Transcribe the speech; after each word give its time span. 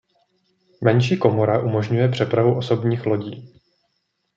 Menší 0.83 1.17
komora 1.17 1.59
umožňuje 1.59 2.09
přepravu 2.09 2.57
osobních 2.57 3.05
lodí. 3.05 3.61